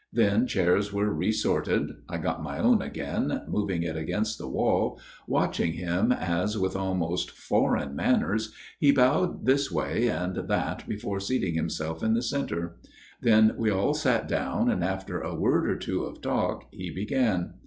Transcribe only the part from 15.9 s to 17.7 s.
of talk, he began.